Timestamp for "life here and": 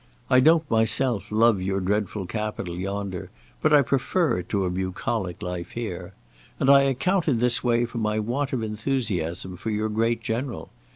5.43-6.71